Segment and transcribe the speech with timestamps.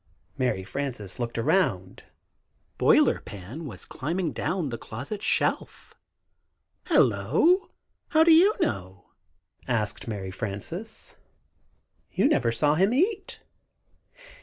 [0.39, 2.05] "]Mary Frances looked around.
[2.79, 5.93] Boiler Pan was climbing down from the closet shelf.
[6.87, 7.69] "Hello!
[8.07, 9.11] How do you know?"
[9.67, 11.17] asked Mary Frances.
[12.11, 13.43] "You never saw him eat."